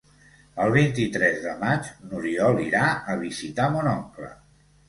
[0.63, 4.33] El vint-i-tres de maig n'Oriol irà a visitar mon oncle.